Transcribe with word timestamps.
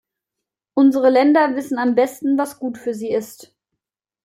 Unsere 0.73 1.11
Länder 1.11 1.55
wissen 1.55 1.77
am 1.77 1.93
besten, 1.93 2.35
was 2.39 2.57
gut 2.57 2.79
für 2.79 2.95
sie 2.95 3.11
ist. 3.11 3.53